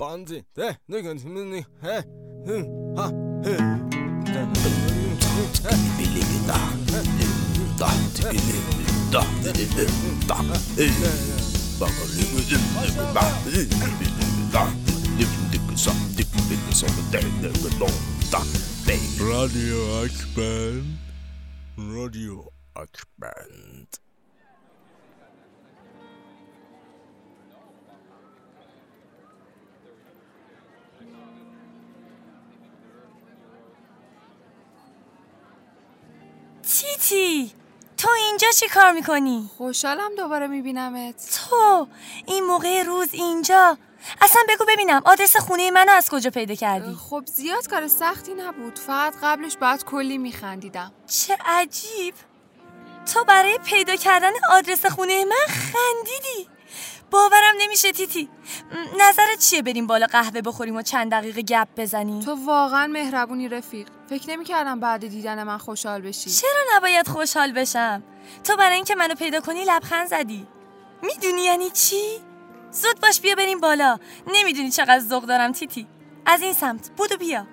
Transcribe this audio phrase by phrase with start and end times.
[0.00, 2.03] 班子，对，那个什么那，哎，
[2.47, 3.07] 嗯，好，
[3.43, 3.55] 嘿，
[19.21, 20.83] Radio Akband
[21.77, 23.87] Radio Akband
[37.97, 41.39] تو اینجا چی کار می‌کنی؟ خوشحالم دوباره میبینمت.
[41.49, 41.87] تو
[42.25, 43.77] این موقع روز اینجا.
[44.21, 48.79] اصلا بگو ببینم آدرس خونه منو از کجا پیدا کردی؟ خب زیاد کار سختی نبود
[48.79, 50.91] فقط قبلش باید کلی میخندیدم.
[51.07, 52.13] چه عجیب.
[53.13, 56.49] تو برای پیدا کردن آدرس خونه من خندیدی.
[57.11, 58.29] باورم نمیشه تیتی.
[58.99, 63.87] نظرت چیه بریم بالا قهوه بخوریم و چند دقیقه گپ بزنیم؟ تو واقعا مهربونی رفیق.
[64.09, 66.29] فکر نمی‌کردم بعد دیدن من خوشحال بشی.
[66.29, 68.03] چرا نباید خوشحال بشم؟
[68.43, 70.47] تو برای اینکه منو پیدا کنی لبخند زدی.
[71.03, 72.19] می‌دونی یعنی چی؟
[72.71, 73.99] زود باش بیا بریم بالا.
[74.27, 75.87] نمی‌دونی چقدر ذوق دارم تیتی.
[76.25, 77.47] از این سمت بودو بیا.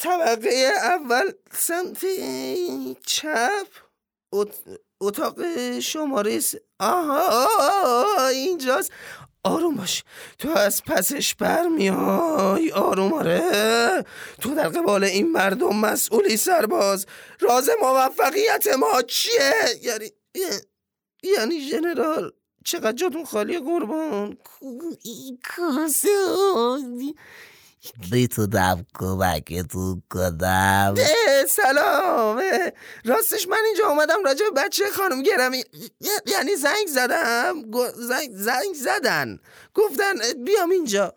[0.00, 2.06] طبقه اول سمت
[3.06, 3.66] چپ
[5.00, 5.38] اتاق
[5.80, 6.54] شماره س...
[6.80, 8.92] آها اینجاست.
[9.44, 10.04] آروم باش.
[10.38, 12.72] تو از پسش برمیای.
[12.72, 14.04] آروم آره.
[14.40, 17.06] تو در قبال این مردم مسئولی سرباز.
[17.40, 20.10] راز موفقیت ما چیه؟ یعنی
[21.22, 22.32] یعنی جنرال
[22.64, 24.38] چقدر جاتون خالی قربان؟
[28.12, 30.94] می‌تونم کمکتون کنم.
[31.48, 32.42] سلام.
[33.04, 35.64] راستش من اینجا اومدم راجع به بچه خانم گرمی
[36.26, 37.54] یعنی زنگ زدم.
[37.94, 39.38] زنگ, زنگ زدن.
[39.74, 41.14] گفتن بیام اینجا.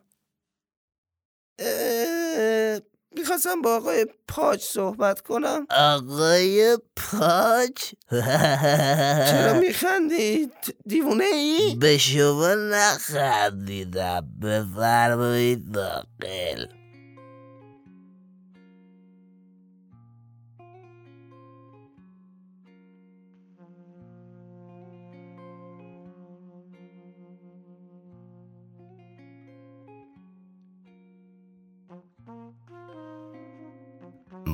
[3.24, 5.68] می‌خواستم با آقای پاچ صحبت کنم.
[5.70, 7.94] آقای پاچ؟
[9.32, 10.54] چرا میخندید؟
[10.88, 14.28] دیوونه ای؟ به شما نخندیدم.
[14.42, 16.66] بفرمایید داخل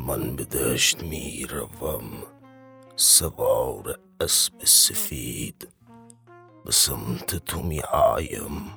[0.09, 2.03] من به دشت می روم.
[2.95, 5.67] سوار اسب سفید
[6.65, 8.71] به سمت تو می آیم.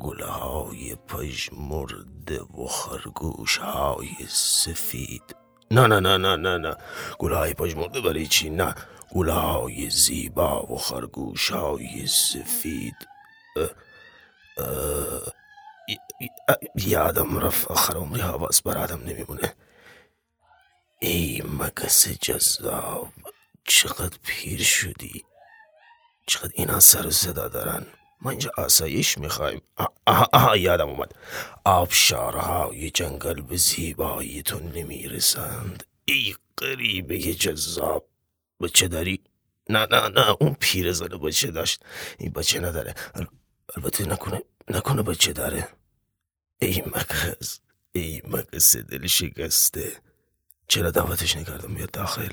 [0.00, 5.36] گلهای پژمرده و خرگوش های سفید.
[5.70, 6.76] نه نه نه نه نه نه.
[7.18, 8.74] گلهای پژمرده برای چی؟ نه.
[9.14, 12.96] گلهای زیبا و خرگوش های سفید
[16.76, 17.70] یادم رفت.
[17.70, 19.54] آخر عمری حواس بر نمیمونه.
[21.06, 23.12] ای مگس جذاب
[23.64, 25.24] چقدر پیر شدی؟
[26.26, 27.86] چقدر اینا سر و صدا دارن؟
[28.20, 29.62] ما اینجا آسایش می‌خوایم.
[30.06, 31.14] آها, آها یادم اومد.
[31.64, 35.84] آبشارهای جنگل به زیبایی تو نمی‌رسند.
[36.04, 38.08] ای قریبه جذاب
[38.60, 39.20] بچه داری؟
[39.70, 41.84] نه نه نه اون پیر زنه بچه داشت؟
[42.18, 42.94] این بچه نداره؟
[43.76, 45.68] البته نکنه نکنه بچه داره؟
[46.62, 47.60] ای مگس
[47.92, 50.03] ای مگس دل شکسته
[50.68, 52.32] چرا دعوتش نکردم بیاد داخل؟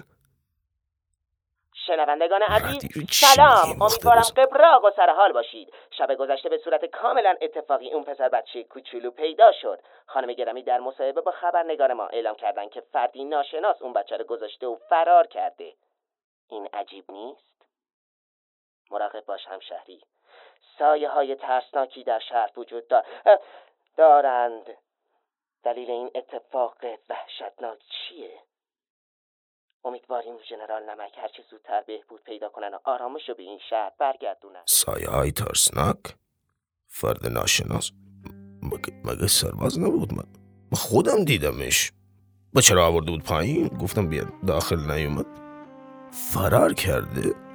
[1.87, 3.81] شنوندگان عزیز سلام.
[3.81, 5.73] امیدوارم قبراق و سرحال باشید.
[5.97, 9.79] شب گذشته به صورت کاملا اتفاقی اون پسر بچه کوچولو پیدا شد.
[10.05, 14.23] خانم گرامی در مصاحبه با خبرنگار ما اعلام کردن که فردی ناشناس اون بچه رو
[14.23, 15.73] گذاشته و فرار کرده.
[16.49, 17.65] این عجیب نیست؟
[18.91, 20.01] مراقب باش همشهری.
[20.79, 22.83] سایه های ترسناکی در شهر وجود
[23.97, 24.77] دارند.
[25.63, 26.77] دلیل این اتفاق
[27.09, 28.39] وحشتناک چیه؟
[29.83, 34.63] امیدواریم جنرال نمک هرچه زودتر بهبود پیدا کنن و آرامش رو به این شهر برگردونن.
[34.65, 35.97] سایه های ترسناک؟
[36.87, 37.91] فرد ناشناس؟
[38.63, 40.23] مگه, مگه سرباز نبود؟ من
[40.73, 41.91] خودم دیدمش.
[42.53, 45.25] با چرا آورده بود پایین؟ گفتم بیاد داخل نیومد.
[46.11, 47.50] فرار کرده؟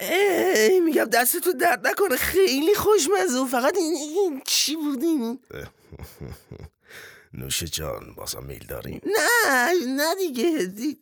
[0.00, 2.16] ای میگم دستتو درد نکنه.
[2.16, 5.38] خیلی خوشمزه و فقط این, این چی بودین
[7.38, 10.66] نوش جان بازم میل داریم نه نه دیگه.
[10.66, 10.98] دی...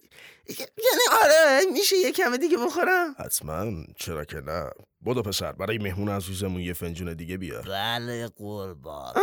[0.58, 4.70] یعنی آره میشه یه کمه دیگه بخورم؟ حتما چرا که نه.
[5.06, 9.14] بدو پسر برای مهمون عزیزمون یه فنجون دیگه بیار بله قربان.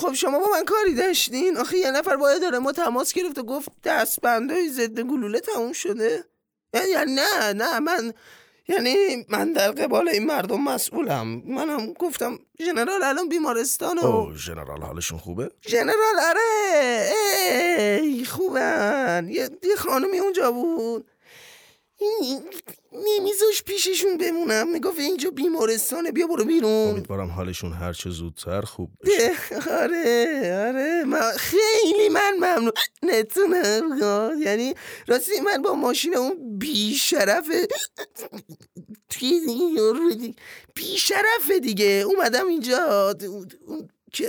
[0.00, 3.42] خب شما با من کاری داشتین؟ آخه یه نفر باید داره ما تماس گرفت و
[3.42, 6.24] گفت دستبندای ضد گلوله تموم شده.
[6.74, 8.12] یعنی نه نه من
[8.68, 11.42] یعنی من در قبال این مردم مسئولم.
[11.46, 17.10] منم گفتم ژنرال الان بیمارستان و او ژنرال حالشون خوبه؟ ژنرال آره.
[18.02, 19.28] ای خوبن.
[19.30, 21.10] یه, یه خانمی اونجا بود.
[22.00, 22.42] این
[23.68, 24.72] پیششون بمونم.
[24.72, 26.12] می‌گفت اینجا بیمارستانه.
[26.12, 26.90] بیا برو بیرون.
[26.90, 29.32] امیدوارم حالشون هر چه زودتر خوب بشه.
[29.70, 31.04] آره آره.
[31.04, 34.74] من خیلی من ممنونتونم یعنی
[35.06, 37.50] راستی من با ماشین اون بیشرف
[40.74, 42.04] بیشرفه دیگه.
[42.06, 43.14] اومدم اینجا.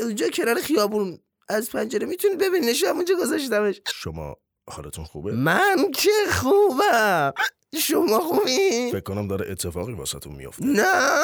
[0.02, 1.20] اونجا کنار خیابون.
[1.50, 2.08] از پنجره.
[2.08, 3.82] می‌تونی ببینیش اونجا گذاشتمش.
[3.94, 4.36] شما
[4.70, 7.34] حالتون خوبه؟ من که خوبم.
[7.78, 11.24] شما خوبی؟ فکر کنم داره اتفاقی واسهتون میفته نه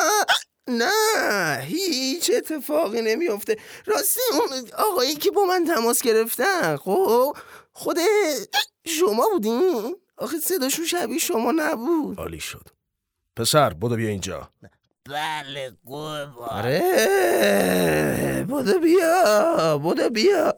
[0.67, 7.37] نه هیچ اتفاقی نمیفته راستی اون آقایی که با من تماس گرفتن خب؟
[7.73, 7.97] خود
[8.85, 12.19] شما بودین؟ آخه صداشون شبیه شما نبود.
[12.19, 12.67] عالی شد.
[13.35, 14.49] پسر بدو بیا اینجا.
[15.09, 16.49] بله قربان.
[16.49, 16.81] آره
[18.49, 20.53] بودو بیا بودو بیا.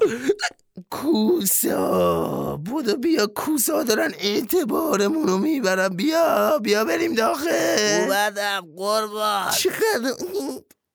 [0.90, 3.28] کوسا بودو بیا.
[3.28, 5.90] کوسا دارن اعتبارمونو می‌برن.
[5.90, 8.04] بیا بیا بریم داخل.
[8.04, 9.52] اومدم قربان.
[9.52, 10.14] چقدر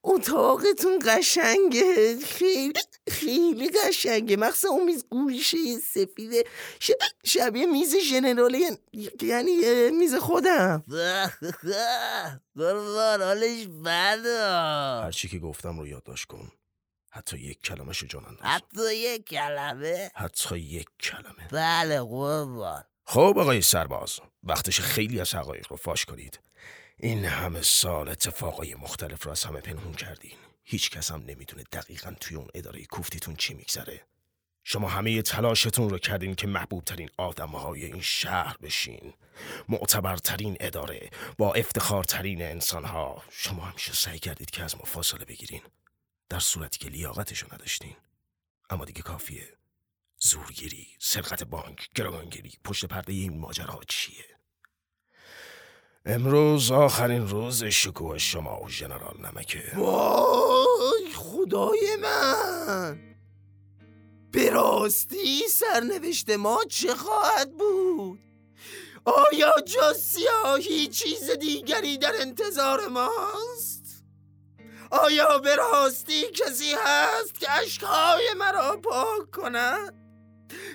[0.04, 2.16] اتاقتون قشنگه.
[2.26, 4.36] خیلی خیلی قشنگه.
[4.36, 6.44] مخصوصا اون میز گوشه سفیده.
[6.80, 6.90] ش-
[7.24, 8.56] شبیه میز ژنرال
[9.22, 10.84] یعنی میز خودم.
[12.56, 14.38] قربان حالش بده.
[15.02, 16.52] هر چی که گفتم رو یادداشت کن.
[17.12, 21.48] حتی یک کلمه شو جان حتی یک کلمه؟ حتی یک کلمه.
[21.52, 22.84] بله قربان.
[23.06, 26.40] خب آقای سرباز وقتش خیلی از حقایق رو فاش کنید.
[27.04, 30.36] این همه سال اتفاقای مختلف رو از همه پنهون کردین.
[30.64, 34.00] هیچ کس هم نمی‌دونه دقیقا توی اون اداره کوفتیتون چی میگذره.
[34.64, 39.14] شما همه تلاشتون رو کردین که محبوب ترین آدم های این شهر بشین.
[39.68, 45.62] معتبرترین اداره با افتخارترین انسان ها شما همیشه سعی کردید که از ما فاصله بگیرین.
[46.28, 47.96] در صورتی که لیاقتشو نداشتین.
[48.70, 49.48] اما دیگه کافیه.
[50.18, 54.24] زورگیری، سرقت بانک، گروگانگیری پشت پرده این ماجرا چیه؟
[56.06, 59.72] امروز آخرین روز شکوه شما و ژنرال نمکه.
[59.76, 62.98] وای خدای من.
[64.30, 64.52] به
[65.48, 68.18] سرنوشت ما چه خواهد بود؟
[69.04, 74.04] آیا جز سیاهی چیز دیگری در انتظار ماست؟
[74.90, 79.94] آیا به راستی کسی هست که اشکهای مرا پاک کند؟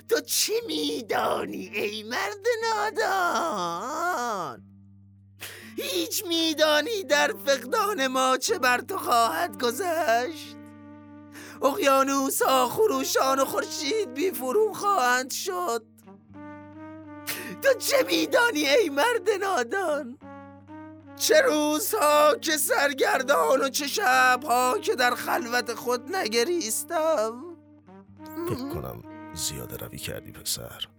[0.08, 4.67] تو چه میدانی ای مرد نادان؟
[5.82, 10.56] هیچ میدانی در فقدان ما چه بر تو خواهد گذشت؟
[11.62, 14.32] اقیانوس ها خروشان و خورشید بی
[14.74, 15.82] خواهند شد.
[17.62, 20.18] تو چه میدانی ای مرد نادان؟
[21.16, 27.56] چه روزها که سرگردان و چه شبها که در خلوت خود نگریستم؟
[28.48, 29.02] فکر کنم
[29.34, 30.97] زیاده روی کردی پسر.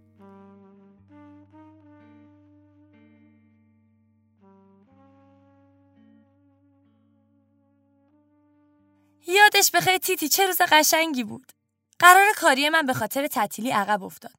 [9.60, 11.52] یادش بخیر تیتی چه روز قشنگی بود.
[11.98, 14.34] قرار کاری من به خاطر تعطیلی عقب افتاد.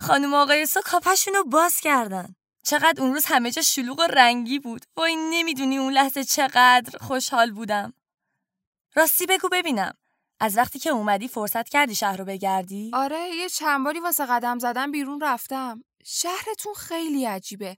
[0.00, 2.34] خانم آقای سو کاپشون رو باز کردن.
[2.62, 4.84] چقدر اون روز همه جا شلوغ و رنگی بود.
[4.96, 7.92] وای نمی‌دونی اون لحظه چقدر خوشحال بودم.
[8.94, 9.94] راستی بگو ببینم.
[10.40, 14.58] از وقتی که اومدی فرصت کردی شهر رو بگردی؟ آره یه چند باری واسه قدم
[14.58, 15.84] زدن بیرون رفتم.
[16.04, 17.76] شهرتون خیلی عجیبه.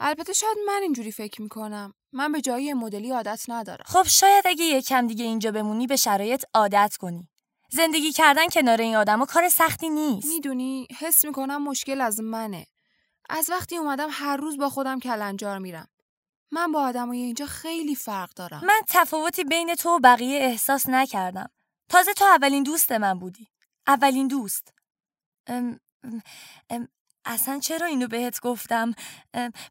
[0.00, 1.94] البته شاید من اینجوری فکر می‌کنم.
[2.12, 3.84] من به جایی مدلی عادت ندارم.
[3.86, 7.28] خب شاید اگه یکم دیگه اینجا بمونی به شرایط عادت کنی.
[7.70, 10.26] زندگی کردن کنار این آدم کار سختی نیست.
[10.26, 12.66] می‌دونی حس می‌کنم مشکل از منه.
[13.30, 15.88] از وقتی اومدم هر روز با خودم کلنجار میرم.
[16.50, 18.64] من با آدمای اینجا خیلی فرق دارم.
[18.64, 21.50] من تفاوتی بین تو و بقیه احساس نکردم.
[21.88, 23.48] تازه تو اولین دوست من بودی.
[23.86, 24.72] اولین دوست.
[25.46, 25.80] ام،
[26.70, 26.88] ام،
[27.24, 28.94] اصلا چرا اینو بهت گفتم؟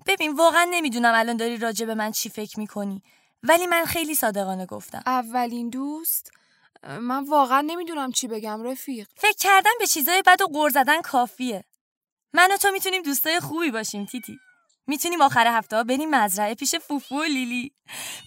[0.06, 3.04] ببین واقعا نمی‌دونم الان داری راجع به من چی فکر می‌کنی.
[3.44, 5.04] ولی من خیلی صادقانه گفتم.
[5.06, 6.32] اولین دوست؟
[6.88, 9.08] من واقعا نمی‌دونم چی بگم رفیق.
[9.16, 11.64] فکر کردن به چیزای بد و غور زدن کافیه.
[12.34, 14.40] من و تو می‌تونیم دوستای خوبی باشیم تیتی.
[14.88, 17.74] می‌تونیم آخر هفته ها بریم مزرعه پیش فوفو و لیلی.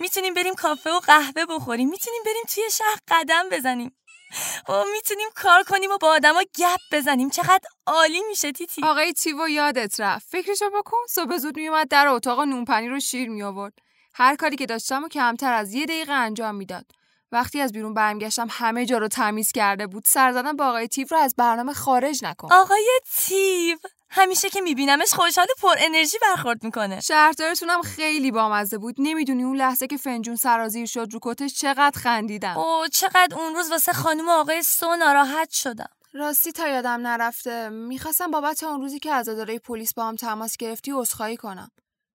[0.00, 1.88] می‌تونیم بریم کافه و قهوه بخوریم.
[1.88, 3.96] می‌تونیم بریم توی شهر قدم بزنیم.
[4.68, 7.30] و می‌تونیم کار کنیم و با آدما گپ بزنیم.
[7.30, 8.82] چقدر عالی میشه تیتی.
[8.84, 10.28] آقای تیو یادت رفت.
[10.30, 10.98] فکرشو بکن.
[11.08, 13.72] صبح زود میومد در اتاق نونپنیر رو شیر می آورد
[14.14, 16.86] هر کاری که داشتم و کمتر از یه دقیقه انجام می‌داد.
[17.32, 20.04] وقتی از بیرون برمیگشتم همه جا رو تمیز کرده بود.
[20.06, 22.52] سر زدن با آقای تیو رو از برنامه خارج نکن.
[22.52, 23.76] آقای تیو
[24.10, 27.00] همیشه که میبینمش خوشحال و پر انرژی برخورد می‌کنه.
[27.00, 28.94] شهردارتونم خیلی بامزه بود.
[28.98, 32.58] نمی‌دونی اون لحظه که فنجون سرازیر شد رو کتش چقدر خندیدم.
[32.58, 35.90] او چقدر اون روز واسه خانم آقای سو ناراحت شدم.
[36.12, 40.56] راستی تا یادم نرفته می‌خواستم بابت اون روزی که از اداره پلیس با هم تماس
[40.56, 41.70] گرفتی عذرخواهی کنم.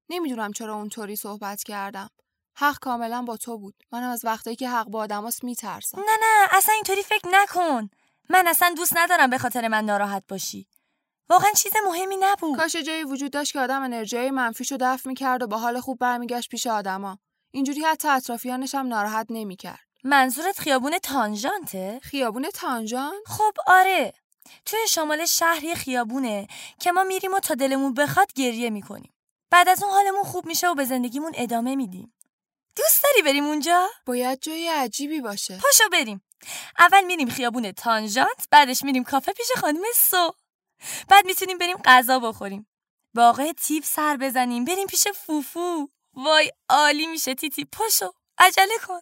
[0.09, 2.09] نمی‌دونم چرا اونطوری صحبت کردم.
[2.55, 3.75] حق کاملا با تو بود.
[3.91, 5.99] منم از وقتایی که حق با آدماست میترسم.
[5.99, 7.89] نه نه اصلا اینطوری فکر نکن.
[8.29, 10.67] من اصلا دوست ندارم به خاطر من ناراحت باشی.
[11.29, 12.57] واقعا چیز مهمی نبود.
[12.57, 16.49] کاش جایی وجود داشت که آدم انرژی منفیشو دفع می‌کرد و با حال خوب برمیگشت
[16.49, 17.17] پیش آدما.
[17.51, 19.79] اینجوری حتی اطرافیانش هم ناراحت نمی‌کرد.
[20.03, 24.13] منظورت خیابون تانژانته؟ خیابون تانجان خب آره.
[24.65, 26.47] توی شمال شهر یه خیابونه
[26.79, 29.13] که ما میریم و تا دلمون بخواد گریه می‌کنیم.
[29.51, 32.13] بعد از اون حالمون خوب میشه و به زندگیمون ادامه میدیم.
[32.75, 35.57] دوست داری بریم اونجا؟ باید جای عجیبی باشه.
[35.63, 36.21] پاشو بریم.
[36.79, 40.31] اول میریم خیابون تانژانت بعدش میریم کافه پیش خانم سو.
[41.09, 42.67] بعد می‌تونیم بریم غذا بخوریم.
[43.15, 45.87] با آقای تیپ سر بزنیم بریم پیش فوفو.
[46.13, 48.99] وای عالی میشه تیتی پاشو عجله کن.